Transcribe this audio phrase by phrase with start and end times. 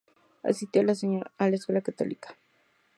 [0.41, 2.41] Asistió a la escuela católica St.